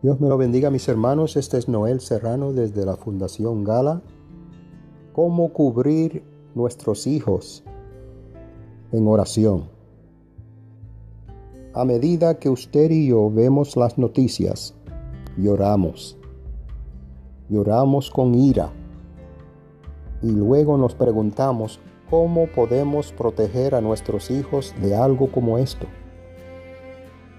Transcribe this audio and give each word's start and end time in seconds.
Dios 0.00 0.20
me 0.20 0.28
lo 0.28 0.38
bendiga 0.38 0.70
mis 0.70 0.86
hermanos, 0.86 1.36
este 1.36 1.58
es 1.58 1.68
Noel 1.68 2.00
Serrano 2.00 2.52
desde 2.52 2.86
la 2.86 2.96
Fundación 2.96 3.64
Gala. 3.64 4.00
¿Cómo 5.12 5.52
cubrir 5.52 6.22
nuestros 6.54 7.08
hijos 7.08 7.64
en 8.92 9.08
oración? 9.08 9.64
A 11.74 11.84
medida 11.84 12.38
que 12.38 12.48
usted 12.48 12.92
y 12.92 13.08
yo 13.08 13.28
vemos 13.28 13.76
las 13.76 13.98
noticias, 13.98 14.72
lloramos. 15.36 16.16
Lloramos 17.48 18.08
con 18.08 18.36
ira. 18.36 18.70
Y 20.22 20.30
luego 20.30 20.78
nos 20.78 20.94
preguntamos 20.94 21.80
cómo 22.08 22.46
podemos 22.46 23.10
proteger 23.10 23.74
a 23.74 23.80
nuestros 23.80 24.30
hijos 24.30 24.76
de 24.80 24.94
algo 24.94 25.32
como 25.32 25.58
esto. 25.58 25.88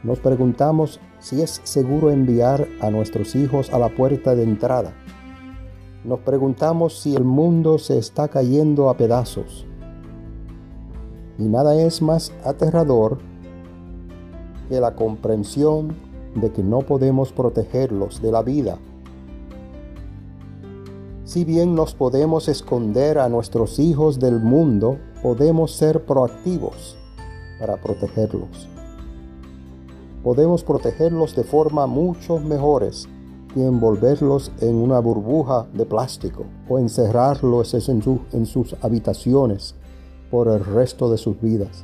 Nos 0.01 0.19
preguntamos 0.19 1.01
si 1.19 1.41
es 1.41 1.59
seguro 1.65 2.09
enviar 2.09 2.69
a 2.79 2.89
nuestros 2.89 3.35
hijos 3.35 3.73
a 3.73 3.79
la 3.79 3.89
puerta 3.89 4.33
de 4.33 4.43
entrada. 4.43 4.93
Nos 6.05 6.19
preguntamos 6.21 7.01
si 7.01 7.15
el 7.15 7.25
mundo 7.25 7.77
se 7.77 7.97
está 7.97 8.29
cayendo 8.29 8.89
a 8.89 8.95
pedazos. 8.95 9.65
Y 11.37 11.43
nada 11.43 11.75
es 11.81 12.01
más 12.01 12.31
aterrador 12.45 13.17
que 14.69 14.79
la 14.79 14.95
comprensión 14.95 15.93
de 16.33 16.49
que 16.51 16.63
no 16.63 16.79
podemos 16.79 17.33
protegerlos 17.33 18.21
de 18.21 18.31
la 18.31 18.41
vida. 18.41 18.77
Si 21.25 21.43
bien 21.43 21.75
nos 21.75 21.93
podemos 21.93 22.47
esconder 22.47 23.19
a 23.19 23.27
nuestros 23.27 23.79
hijos 23.79 24.19
del 24.19 24.39
mundo, 24.39 24.97
podemos 25.21 25.73
ser 25.73 26.05
proactivos 26.05 26.97
para 27.59 27.75
protegerlos 27.81 28.69
podemos 30.29 30.63
protegerlos 30.63 31.35
de 31.35 31.43
forma 31.43 31.87
mucho 31.87 32.37
mejores 32.37 33.09
que 33.51 33.65
envolverlos 33.65 34.51
en 34.61 34.75
una 34.75 34.99
burbuja 34.99 35.65
de 35.73 35.87
plástico 35.87 36.45
o 36.67 36.77
encerrarlos 36.77 37.73
en, 37.73 38.45
sus 38.45 38.75
habitaciones 38.83 39.73
por 40.29 40.49
el 40.49 40.63
resto 40.63 41.09
de 41.09 41.17
sus 41.17 41.41
vidas. 41.41 41.83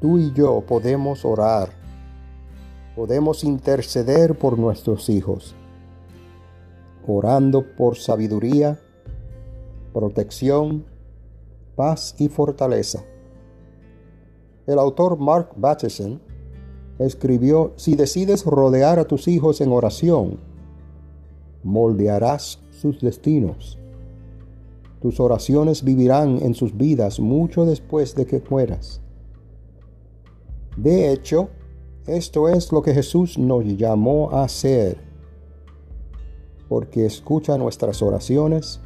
Tú 0.00 0.18
y 0.18 0.32
yo 0.32 0.64
podemos 0.66 1.24
orar, 1.24 1.68
podemos 2.96 3.44
interceder 3.44 4.36
por 4.36 4.58
nuestros 4.58 5.08
hijos, 5.10 5.54
orando 7.06 7.64
por 7.76 7.98
sabiduría, 7.98 8.80
protección, 9.92 10.84
paz 11.76 12.16
y 12.18 12.26
fortaleza. 12.26 13.04
El 14.66 14.80
autor 14.80 15.16
Mark 15.20 15.50
Batterson 15.54 16.29
escribió, 17.00 17.72
si 17.76 17.96
decides 17.96 18.44
rodear 18.44 18.98
a 18.98 19.06
tus 19.06 19.26
hijos 19.26 19.60
en 19.60 19.72
oración, 19.72 20.38
moldearás 21.62 22.60
sus 22.70 23.00
destinos. 23.00 23.78
Tus 25.00 25.18
oraciones 25.18 25.82
vivirán 25.82 26.38
en 26.42 26.54
sus 26.54 26.76
vidas 26.76 27.18
mucho 27.18 27.64
después 27.64 28.14
de 28.14 28.26
que 28.26 28.42
mueras. 28.50 29.00
De 30.76 31.10
hecho, 31.10 31.48
esto 32.06 32.48
es 32.48 32.70
lo 32.70 32.82
que 32.82 32.92
Jesús 32.92 33.38
nos 33.38 33.64
llamó 33.64 34.30
a 34.30 34.44
hacer, 34.44 34.98
porque 36.68 37.06
escucha 37.06 37.56
nuestras 37.56 38.02
oraciones 38.02 38.80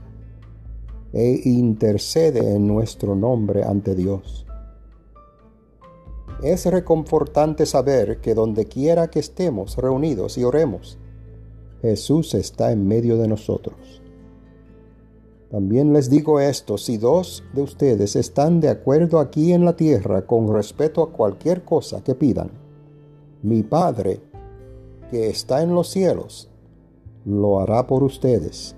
e 1.12 1.40
intercede 1.44 2.54
en 2.54 2.66
nuestro 2.66 3.14
nombre 3.16 3.64
ante 3.64 3.94
Dios. 3.94 4.46
Es 6.42 6.66
reconfortante 6.66 7.64
saber 7.64 8.20
que 8.20 8.34
donde 8.34 8.66
quiera 8.66 9.08
que 9.08 9.20
estemos 9.20 9.76
reunidos 9.76 10.36
y 10.36 10.44
oremos, 10.44 10.98
Jesús 11.80 12.34
está 12.34 12.72
en 12.72 12.86
medio 12.86 13.16
de 13.16 13.28
nosotros. 13.28 14.02
También 15.50 15.92
les 15.92 16.10
digo 16.10 16.40
esto, 16.40 16.78
si 16.78 16.96
dos 16.96 17.44
de 17.52 17.62
ustedes 17.62 18.16
están 18.16 18.60
de 18.60 18.68
acuerdo 18.68 19.20
aquí 19.20 19.52
en 19.52 19.64
la 19.64 19.76
tierra 19.76 20.26
con 20.26 20.52
respecto 20.52 21.02
a 21.02 21.12
cualquier 21.12 21.64
cosa 21.64 22.02
que 22.02 22.14
pidan, 22.14 22.50
mi 23.42 23.62
Padre, 23.62 24.20
que 25.10 25.28
está 25.28 25.62
en 25.62 25.74
los 25.74 25.88
cielos, 25.88 26.50
lo 27.24 27.60
hará 27.60 27.86
por 27.86 28.02
ustedes. 28.02 28.74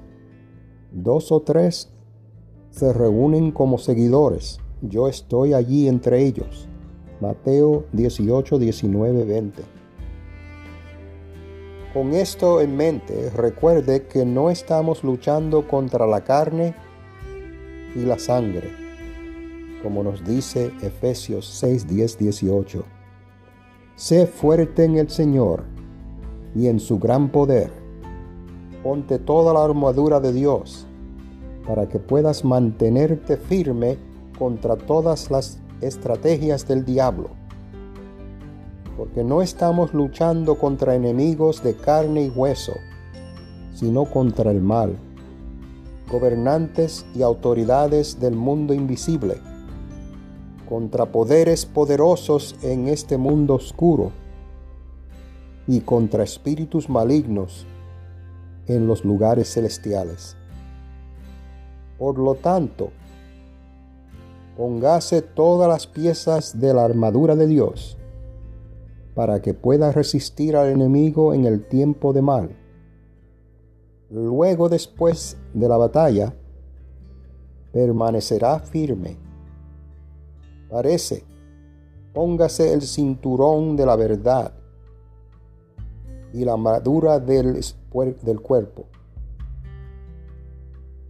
Dos 0.92 1.32
o 1.32 1.40
tres 1.40 1.90
se 2.70 2.92
reúnen 2.92 3.52
como 3.52 3.78
seguidores, 3.78 4.58
yo 4.82 5.08
estoy 5.08 5.54
allí 5.54 5.88
entre 5.88 6.24
ellos. 6.26 6.68
Mateo 7.20 7.86
18, 7.92 8.58
19, 8.58 9.24
20. 9.24 9.62
Con 11.94 12.12
esto 12.12 12.60
en 12.60 12.76
mente, 12.76 13.30
recuerde 13.30 14.06
que 14.06 14.26
no 14.26 14.50
estamos 14.50 15.02
luchando 15.02 15.66
contra 15.66 16.06
la 16.06 16.24
carne 16.24 16.74
y 17.94 18.00
la 18.00 18.18
sangre, 18.18 18.70
como 19.82 20.02
nos 20.02 20.22
dice 20.22 20.72
Efesios 20.82 21.46
6, 21.46 21.88
10, 21.88 22.18
18. 22.18 22.84
Sé 23.94 24.26
fuerte 24.26 24.84
en 24.84 24.98
el 24.98 25.08
Señor 25.08 25.64
y 26.54 26.66
en 26.66 26.80
su 26.80 26.98
gran 26.98 27.30
poder. 27.30 27.70
Ponte 28.82 29.18
toda 29.18 29.54
la 29.54 29.64
armadura 29.64 30.20
de 30.20 30.34
Dios 30.34 30.86
para 31.66 31.88
que 31.88 31.98
puedas 31.98 32.44
mantenerte 32.44 33.38
firme 33.38 33.96
contra 34.38 34.76
todas 34.76 35.30
las 35.30 35.58
estrategias 35.80 36.66
del 36.66 36.84
diablo. 36.84 37.30
Porque 38.96 39.24
no 39.24 39.42
estamos 39.42 39.92
luchando 39.92 40.58
contra 40.58 40.94
enemigos 40.94 41.62
de 41.62 41.74
carne 41.74 42.22
y 42.22 42.30
hueso, 42.30 42.74
sino 43.74 44.06
contra 44.06 44.50
el 44.50 44.62
mal, 44.62 44.96
gobernantes 46.10 47.04
y 47.14 47.22
autoridades 47.22 48.20
del 48.20 48.34
mundo 48.34 48.72
invisible, 48.72 49.36
contra 50.68 51.06
poderes 51.06 51.66
poderosos 51.66 52.56
en 52.62 52.88
este 52.88 53.18
mundo 53.18 53.54
oscuro 53.54 54.12
y 55.66 55.80
contra 55.80 56.24
espíritus 56.24 56.88
malignos 56.88 57.66
en 58.66 58.86
los 58.86 59.04
lugares 59.04 59.52
celestiales. 59.52 60.36
Por 61.98 62.18
lo 62.18 62.34
tanto, 62.34 62.90
póngase 64.56 65.20
todas 65.20 65.68
las 65.68 65.86
piezas 65.86 66.58
de 66.58 66.72
la 66.72 66.84
armadura 66.84 67.36
de 67.36 67.46
Dios 67.46 67.98
para 69.14 69.40
que 69.40 69.54
pueda 69.54 69.92
resistir 69.92 70.56
al 70.56 70.68
enemigo 70.68 71.34
en 71.34 71.44
el 71.44 71.66
tiempo 71.66 72.12
de 72.12 72.22
mal. 72.22 72.56
Luego 74.10 74.68
después 74.68 75.36
de 75.54 75.68
la 75.68 75.76
batalla, 75.76 76.34
permanecerá 77.72 78.58
firme. 78.58 79.16
Parece, 80.70 81.24
póngase 82.12 82.72
el 82.72 82.82
cinturón 82.82 83.76
de 83.76 83.86
la 83.86 83.96
verdad 83.96 84.52
y 86.32 86.44
la 86.44 86.52
armadura 86.52 87.18
del, 87.18 87.60
del 88.22 88.40
cuerpo, 88.40 88.84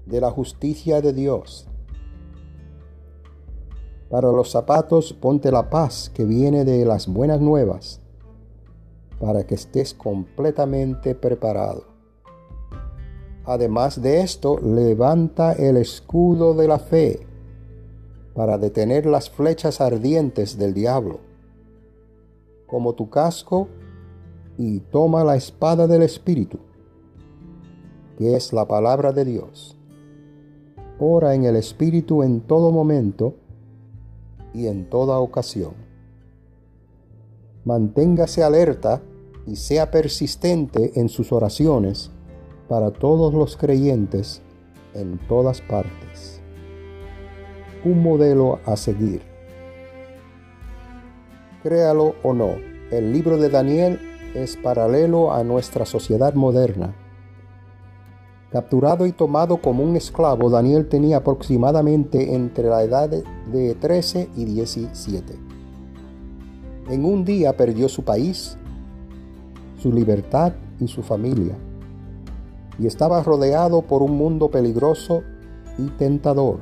de 0.06 0.20
la 0.20 0.30
justicia 0.30 1.00
de 1.00 1.12
Dios 1.12 1.65
para 4.10 4.30
los 4.30 4.50
zapatos 4.50 5.12
ponte 5.12 5.50
la 5.50 5.68
paz 5.68 6.10
que 6.14 6.24
viene 6.24 6.64
de 6.64 6.84
las 6.84 7.08
buenas 7.08 7.40
nuevas, 7.40 8.00
para 9.20 9.46
que 9.46 9.54
estés 9.54 9.94
completamente 9.94 11.14
preparado. 11.14 11.84
Además 13.44 14.02
de 14.02 14.20
esto, 14.20 14.58
levanta 14.58 15.52
el 15.52 15.76
escudo 15.76 16.54
de 16.54 16.68
la 16.68 16.78
fe 16.78 17.26
para 18.34 18.58
detener 18.58 19.06
las 19.06 19.30
flechas 19.30 19.80
ardientes 19.80 20.58
del 20.58 20.74
diablo, 20.74 21.20
como 22.66 22.94
tu 22.94 23.08
casco, 23.08 23.68
y 24.58 24.80
toma 24.80 25.22
la 25.22 25.36
espada 25.36 25.86
del 25.86 26.02
Espíritu, 26.02 26.58
que 28.18 28.36
es 28.36 28.52
la 28.52 28.66
palabra 28.66 29.12
de 29.12 29.24
Dios. 29.24 29.76
Ora 30.98 31.34
en 31.34 31.44
el 31.44 31.56
Espíritu 31.56 32.22
en 32.22 32.40
todo 32.40 32.72
momento, 32.72 33.34
y 34.56 34.68
en 34.68 34.88
toda 34.88 35.18
ocasión. 35.18 35.74
Manténgase 37.64 38.42
alerta 38.42 39.02
y 39.46 39.56
sea 39.56 39.90
persistente 39.90 40.98
en 40.98 41.10
sus 41.10 41.30
oraciones 41.30 42.10
para 42.68 42.90
todos 42.90 43.34
los 43.34 43.56
creyentes 43.56 44.40
en 44.94 45.18
todas 45.28 45.60
partes. 45.60 46.40
Un 47.84 48.02
modelo 48.02 48.60
a 48.64 48.76
seguir. 48.76 49.20
Créalo 51.62 52.14
o 52.22 52.32
no, 52.32 52.54
el 52.90 53.12
libro 53.12 53.36
de 53.36 53.50
Daniel 53.50 54.00
es 54.34 54.56
paralelo 54.56 55.32
a 55.32 55.44
nuestra 55.44 55.84
sociedad 55.84 56.34
moderna 56.34 56.94
Capturado 58.56 59.04
y 59.04 59.12
tomado 59.12 59.58
como 59.58 59.84
un 59.84 59.96
esclavo, 59.96 60.48
Daniel 60.48 60.88
tenía 60.88 61.18
aproximadamente 61.18 62.34
entre 62.34 62.70
la 62.70 62.82
edad 62.84 63.10
de 63.10 63.74
13 63.74 64.30
y 64.34 64.46
17. 64.46 65.34
En 66.88 67.04
un 67.04 67.22
día 67.26 67.54
perdió 67.54 67.86
su 67.90 68.02
país, 68.02 68.56
su 69.78 69.92
libertad 69.92 70.54
y 70.80 70.88
su 70.88 71.02
familia. 71.02 71.54
Y 72.78 72.86
estaba 72.86 73.22
rodeado 73.22 73.82
por 73.82 74.02
un 74.02 74.16
mundo 74.16 74.50
peligroso 74.50 75.22
y 75.76 75.88
tentador. 75.98 76.60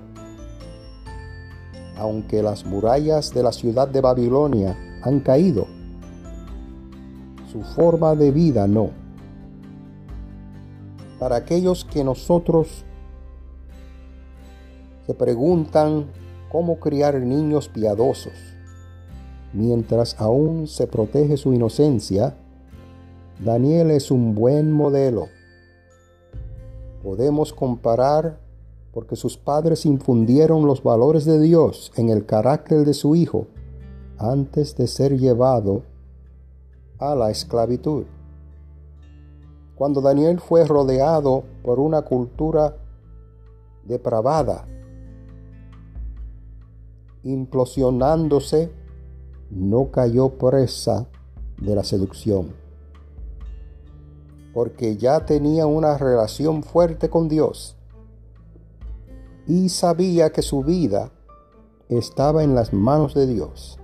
Aunque 1.96 2.42
las 2.42 2.66
murallas 2.66 3.32
de 3.32 3.44
la 3.44 3.52
ciudad 3.52 3.86
de 3.86 4.00
Babilonia 4.00 4.76
han 5.04 5.20
caído, 5.20 5.68
su 7.52 7.62
forma 7.62 8.16
de 8.16 8.32
vida 8.32 8.66
no. 8.66 9.03
Para 11.24 11.36
aquellos 11.36 11.86
que 11.86 12.04
nosotros 12.04 12.84
se 15.06 15.14
preguntan 15.14 16.04
cómo 16.52 16.78
criar 16.78 17.18
niños 17.18 17.70
piadosos, 17.70 18.34
mientras 19.54 20.20
aún 20.20 20.66
se 20.66 20.86
protege 20.86 21.38
su 21.38 21.54
inocencia, 21.54 22.36
Daniel 23.42 23.90
es 23.90 24.10
un 24.10 24.34
buen 24.34 24.70
modelo. 24.70 25.28
Podemos 27.02 27.54
comparar 27.54 28.38
porque 28.92 29.16
sus 29.16 29.38
padres 29.38 29.86
infundieron 29.86 30.66
los 30.66 30.82
valores 30.82 31.24
de 31.24 31.40
Dios 31.40 31.90
en 31.96 32.10
el 32.10 32.26
carácter 32.26 32.84
de 32.84 32.92
su 32.92 33.16
hijo 33.16 33.46
antes 34.18 34.76
de 34.76 34.86
ser 34.86 35.18
llevado 35.18 35.84
a 36.98 37.14
la 37.14 37.30
esclavitud. 37.30 38.04
Cuando 39.74 40.00
Daniel 40.00 40.40
fue 40.40 40.64
rodeado 40.64 41.44
por 41.62 41.80
una 41.80 42.02
cultura 42.02 42.76
depravada, 43.84 44.66
implosionándose, 47.24 48.70
no 49.50 49.90
cayó 49.90 50.30
presa 50.30 51.06
de 51.60 51.74
la 51.74 51.84
seducción, 51.84 52.52
porque 54.52 54.96
ya 54.96 55.24
tenía 55.24 55.66
una 55.66 55.98
relación 55.98 56.62
fuerte 56.62 57.08
con 57.08 57.28
Dios 57.28 57.76
y 59.46 59.68
sabía 59.68 60.30
que 60.30 60.42
su 60.42 60.62
vida 60.62 61.10
estaba 61.88 62.42
en 62.42 62.54
las 62.54 62.72
manos 62.72 63.14
de 63.14 63.26
Dios. 63.26 63.78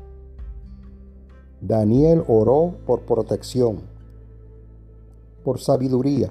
Daniel 1.61 2.25
oró 2.27 2.75
por 2.87 3.03
protección, 3.03 3.83
por 5.45 5.61
sabiduría 5.61 6.31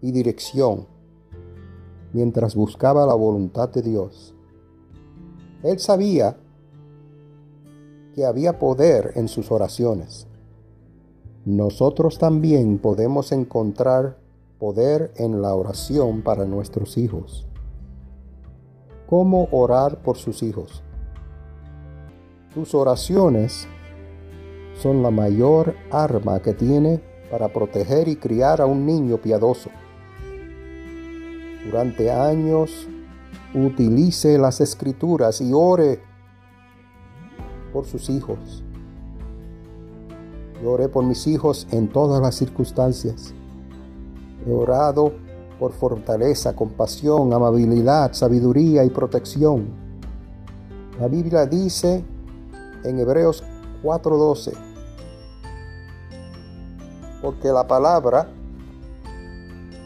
y 0.00 0.12
dirección 0.12 0.86
mientras 2.12 2.54
buscaba 2.54 3.06
la 3.06 3.14
voluntad 3.14 3.68
de 3.68 3.82
Dios. 3.82 4.34
Él 5.62 5.78
sabía 5.78 6.36
que 8.14 8.24
había 8.24 8.58
poder 8.58 9.12
en 9.14 9.28
sus 9.28 9.52
oraciones. 9.52 10.26
Nosotros 11.44 12.18
también 12.18 12.78
podemos 12.78 13.32
encontrar 13.32 14.18
poder 14.58 15.12
en 15.16 15.40
la 15.40 15.54
oración 15.54 16.22
para 16.22 16.44
nuestros 16.44 16.98
hijos. 16.98 17.46
¿Cómo 19.08 19.48
orar 19.50 20.02
por 20.02 20.16
sus 20.16 20.42
hijos? 20.42 20.82
Tus 22.54 22.74
oraciones 22.74 23.66
son 24.74 25.02
la 25.02 25.10
mayor 25.10 25.74
arma 25.90 26.40
que 26.40 26.52
tiene 26.52 27.09
para 27.30 27.48
proteger 27.48 28.08
y 28.08 28.16
criar 28.16 28.60
a 28.60 28.66
un 28.66 28.84
niño 28.84 29.18
piadoso. 29.18 29.70
Durante 31.64 32.10
años 32.10 32.88
utilice 33.54 34.38
las 34.38 34.60
escrituras 34.60 35.40
y 35.40 35.52
ore 35.52 36.00
por 37.72 37.86
sus 37.86 38.10
hijos. 38.10 38.64
Yo 40.62 40.72
oré 40.72 40.88
por 40.88 41.04
mis 41.04 41.26
hijos 41.26 41.66
en 41.70 41.88
todas 41.88 42.20
las 42.20 42.34
circunstancias. 42.34 43.32
He 44.46 44.52
orado 44.52 45.12
por 45.58 45.72
fortaleza, 45.72 46.54
compasión, 46.54 47.32
amabilidad, 47.32 48.12
sabiduría 48.12 48.84
y 48.84 48.90
protección. 48.90 49.68
La 50.98 51.06
Biblia 51.06 51.46
dice 51.46 52.04
en 52.84 52.98
Hebreos 52.98 53.44
4:12, 53.82 54.69
porque 57.30 57.52
la 57.52 57.64
palabra 57.64 58.26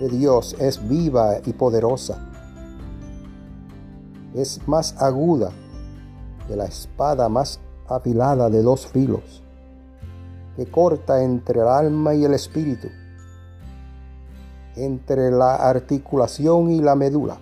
de 0.01 0.09
Dios 0.09 0.57
es 0.59 0.89
viva 0.89 1.41
y 1.45 1.53
poderosa. 1.53 2.27
Es 4.35 4.67
más 4.67 4.95
aguda 4.99 5.53
que 6.49 6.57
la 6.57 6.65
espada 6.65 7.29
más 7.29 7.61
afilada 7.87 8.49
de 8.49 8.63
dos 8.63 8.87
filos, 8.87 9.43
que 10.57 10.65
corta 10.65 11.23
entre 11.23 11.61
el 11.61 11.69
alma 11.69 12.15
y 12.15 12.25
el 12.25 12.33
espíritu 12.33 12.89
entre 14.77 15.31
la 15.31 15.55
articulación 15.55 16.71
y 16.71 16.81
la 16.81 16.97
médula 16.97 17.39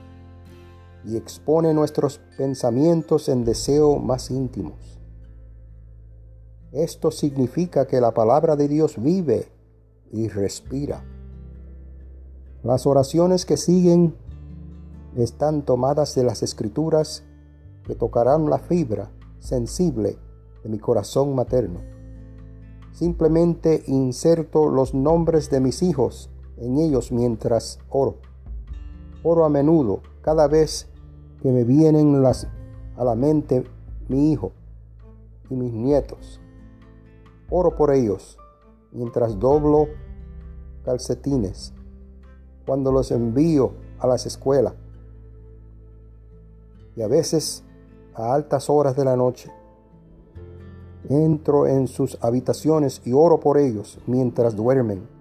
y 1.06 1.16
expone 1.16 1.72
nuestros 1.72 2.18
pensamientos 2.36 3.28
en 3.28 3.44
deseo 3.44 3.98
más 3.98 4.32
íntimos. 4.32 4.98
Esto 6.72 7.10
significa 7.10 7.86
que 7.86 8.00
la 8.00 8.12
palabra 8.12 8.56
de 8.56 8.66
Dios 8.66 8.94
vive 8.96 9.51
y 10.12 10.28
respira. 10.28 11.04
Las 12.62 12.86
oraciones 12.86 13.44
que 13.44 13.56
siguen 13.56 14.14
están 15.16 15.62
tomadas 15.62 16.14
de 16.14 16.22
las 16.22 16.42
escrituras 16.42 17.24
que 17.84 17.94
tocarán 17.94 18.48
la 18.48 18.58
fibra 18.58 19.10
sensible 19.40 20.16
de 20.62 20.68
mi 20.68 20.78
corazón 20.78 21.34
materno. 21.34 21.80
Simplemente 22.92 23.82
inserto 23.86 24.70
los 24.70 24.94
nombres 24.94 25.50
de 25.50 25.60
mis 25.60 25.82
hijos 25.82 26.30
en 26.58 26.78
ellos 26.78 27.10
mientras 27.10 27.80
oro. 27.88 28.18
Oro 29.24 29.44
a 29.44 29.48
menudo, 29.48 30.00
cada 30.20 30.46
vez 30.46 30.88
que 31.42 31.50
me 31.50 31.64
vienen 31.64 32.22
las, 32.22 32.46
a 32.96 33.04
la 33.04 33.16
mente 33.16 33.64
mi 34.08 34.30
hijo 34.30 34.52
y 35.50 35.54
mis 35.56 35.72
nietos. 35.72 36.40
Oro 37.50 37.74
por 37.74 37.92
ellos 37.92 38.38
mientras 38.92 39.38
doblo 39.38 39.88
calcetines, 40.84 41.72
cuando 42.66 42.92
los 42.92 43.10
envío 43.10 43.72
a 43.98 44.06
las 44.06 44.26
escuelas 44.26 44.74
y 46.96 47.02
a 47.02 47.08
veces 47.08 47.64
a 48.14 48.34
altas 48.34 48.68
horas 48.68 48.96
de 48.96 49.04
la 49.04 49.16
noche. 49.16 49.50
Entro 51.08 51.66
en 51.66 51.88
sus 51.88 52.16
habitaciones 52.22 53.02
y 53.04 53.12
oro 53.12 53.40
por 53.40 53.58
ellos 53.58 53.98
mientras 54.06 54.54
duermen 54.54 55.12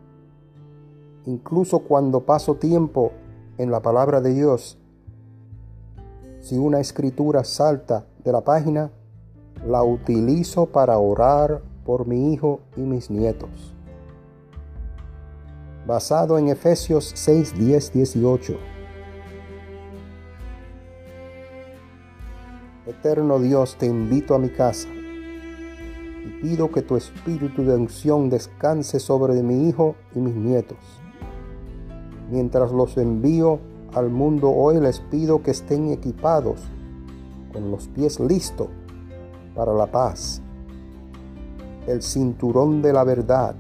incluso 1.25 1.79
cuando 1.79 2.21
paso 2.21 2.55
tiempo 2.55 3.11
en 3.57 3.71
la 3.71 3.81
palabra 3.81 4.21
de 4.21 4.33
Dios, 4.33 4.77
si 6.39 6.57
una 6.57 6.79
escritura 6.79 7.43
salta 7.43 8.05
de 8.23 8.31
la 8.31 8.41
página, 8.41 8.91
la 9.65 9.83
utilizo 9.83 10.65
para 10.65 10.97
orar 10.97 11.61
por 11.85 12.07
mi 12.07 12.33
hijo 12.33 12.61
y 12.75 12.81
mis 12.81 13.09
nietos. 13.09 13.73
Basado 15.85 16.37
en 16.37 16.49
Efesios 16.49 17.11
6, 17.15 17.57
10, 17.57 17.93
18. 17.93 18.57
Eterno 22.87 23.39
Dios, 23.39 23.75
te 23.77 23.85
invito 23.85 24.35
a 24.35 24.39
mi 24.39 24.49
casa 24.49 24.87
y 24.89 26.41
pido 26.41 26.71
que 26.71 26.81
tu 26.81 26.97
espíritu 26.97 27.63
de 27.63 27.75
unción 27.75 28.29
descanse 28.29 28.99
sobre 28.99 29.41
mi 29.41 29.69
hijo 29.69 29.95
y 30.13 30.19
mis 30.19 30.35
nietos 30.35 31.01
Mientras 32.31 32.71
los 32.71 32.97
envío 32.97 33.59
al 33.93 34.09
mundo 34.09 34.51
hoy 34.51 34.79
les 34.79 35.01
pido 35.01 35.43
que 35.43 35.51
estén 35.51 35.91
equipados 35.91 36.61
con 37.51 37.69
los 37.69 37.89
pies 37.89 38.21
listos 38.21 38.69
para 39.53 39.73
la 39.73 39.87
paz, 39.87 40.41
el 41.87 42.01
cinturón 42.01 42.81
de 42.81 42.93
la 42.93 43.03
verdad, 43.03 43.55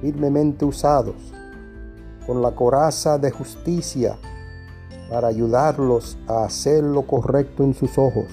firmemente 0.00 0.64
usados, 0.64 1.32
con 2.26 2.42
la 2.42 2.54
coraza 2.54 3.18
de 3.18 3.30
justicia 3.30 4.16
para 5.10 5.28
ayudarlos 5.28 6.18
a 6.26 6.44
hacer 6.44 6.84
lo 6.84 7.02
correcto 7.02 7.64
en 7.64 7.74
sus 7.74 7.96
ojos. 7.96 8.26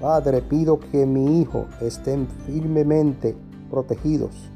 Padre, 0.00 0.42
pido 0.42 0.78
que 0.78 1.06
mi 1.06 1.40
hijo 1.40 1.66
estén 1.80 2.28
firmemente 2.46 3.36
protegidos 3.70 4.50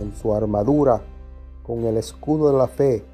en 0.00 0.14
su 0.14 0.32
armadura 0.34 1.02
con 1.62 1.84
el 1.84 1.96
escudo 1.96 2.50
de 2.50 2.58
la 2.58 2.68
fe, 2.68 3.04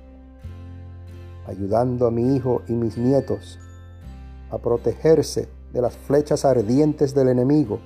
ayudando 1.47 2.07
a 2.07 2.11
mi 2.11 2.37
hijo 2.37 2.63
y 2.69 2.73
mis 2.73 2.97
nietos 2.97 3.59
a 4.51 4.59
protegerse 4.59 5.49
de 5.73 5.83
las 5.83 5.97
flechas 5.97 6.45
ardientes 6.45 7.15
del 7.15 7.29
enemigo, 7.29 7.81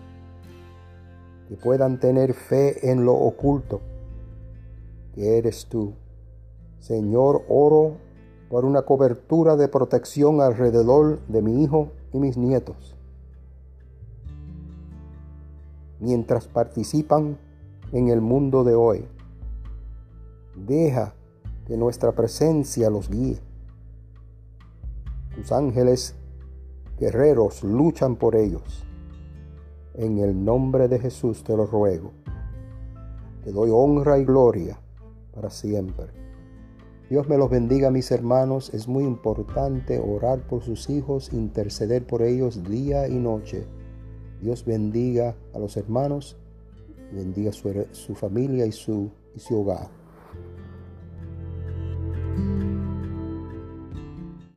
que 1.48 1.56
puedan 1.56 1.98
tener 1.98 2.34
fe 2.34 2.90
en 2.90 3.06
lo 3.06 3.14
oculto, 3.14 3.80
que 5.14 5.38
eres 5.38 5.66
tú. 5.66 5.94
Señor, 6.78 7.42
oro 7.48 7.96
por 8.50 8.64
una 8.64 8.82
cobertura 8.82 9.56
de 9.56 9.68
protección 9.68 10.40
alrededor 10.40 11.20
de 11.26 11.42
mi 11.42 11.64
hijo 11.64 11.90
y 12.12 12.18
mis 12.18 12.36
nietos, 12.36 12.94
mientras 16.00 16.46
participan 16.46 17.38
en 17.92 18.08
el 18.08 18.20
mundo 18.20 18.62
de 18.62 18.74
hoy. 18.74 19.06
Deja 20.54 21.14
que 21.66 21.76
nuestra 21.76 22.12
presencia 22.12 22.90
los 22.90 23.08
guíe. 23.08 23.38
Tus 25.34 25.52
ángeles 25.52 26.14
guerreros 26.98 27.62
luchan 27.62 28.16
por 28.16 28.36
ellos. 28.36 28.87
En 29.98 30.18
el 30.18 30.44
nombre 30.44 30.86
de 30.86 31.00
Jesús 31.00 31.42
te 31.42 31.56
lo 31.56 31.66
ruego. 31.66 32.12
Te 33.42 33.50
doy 33.50 33.70
honra 33.72 34.16
y 34.16 34.24
gloria 34.24 34.78
para 35.34 35.50
siempre. 35.50 36.06
Dios 37.10 37.28
me 37.28 37.36
los 37.36 37.50
bendiga, 37.50 37.90
mis 37.90 38.12
hermanos. 38.12 38.72
Es 38.72 38.86
muy 38.86 39.02
importante 39.02 39.98
orar 39.98 40.46
por 40.46 40.62
sus 40.62 40.88
hijos, 40.88 41.32
interceder 41.32 42.06
por 42.06 42.22
ellos 42.22 42.62
día 42.62 43.08
y 43.08 43.14
noche. 43.14 43.66
Dios 44.40 44.64
bendiga 44.64 45.34
a 45.52 45.58
los 45.58 45.76
hermanos, 45.76 46.36
bendiga 47.12 47.50
su, 47.50 47.84
su 47.90 48.14
familia 48.14 48.66
y 48.66 48.72
su, 48.72 49.10
y 49.34 49.40
su 49.40 49.60
hogar. 49.60 49.97